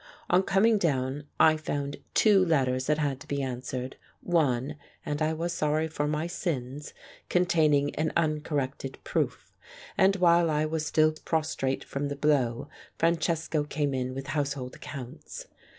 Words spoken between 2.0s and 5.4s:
two letters that had to be answered, one (and I